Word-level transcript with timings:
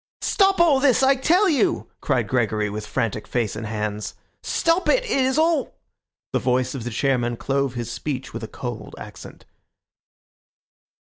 "Stop 0.23 0.59
all 0.59 0.79
this, 0.79 1.03
I 1.03 1.13
tell 1.15 1.47
you!" 1.47 1.91
cried 2.01 2.27
Gregory, 2.27 2.71
with 2.71 2.87
frantic 2.87 3.27
face 3.27 3.55
and 3.55 3.67
hands. 3.67 4.15
"Stop 4.41 4.89
it, 4.89 5.03
it 5.03 5.11
is 5.11 5.37
all—" 5.37 5.75
The 6.33 6.39
voice 6.39 6.73
of 6.73 6.83
the 6.85 6.89
chairman 6.89 7.37
clove 7.37 7.75
his 7.75 7.91
speech 7.91 8.33
with 8.33 8.43
a 8.43 8.47
cold 8.47 8.95
accent. 8.97 9.45